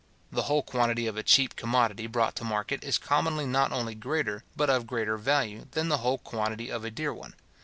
[0.31, 4.43] The whole quantity of a cheap commodity brought to market is commonly not only greater,
[4.55, 7.35] but of greater value, than the whole quantity of a dear one.